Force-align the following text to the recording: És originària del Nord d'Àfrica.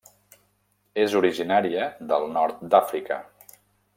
És 1.01 1.13
originària 1.19 1.85
del 2.13 2.27
Nord 2.39 2.65
d'Àfrica. 2.73 3.21